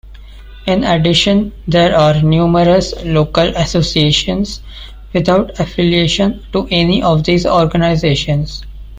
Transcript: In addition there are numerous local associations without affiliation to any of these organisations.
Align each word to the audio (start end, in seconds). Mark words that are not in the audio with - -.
In 0.65 0.83
addition 0.83 1.51
there 1.67 1.95
are 1.95 2.23
numerous 2.23 2.91
local 3.05 3.55
associations 3.55 4.61
without 5.13 5.59
affiliation 5.59 6.43
to 6.53 6.67
any 6.71 7.03
of 7.03 7.23
these 7.23 7.45
organisations. 7.45 8.63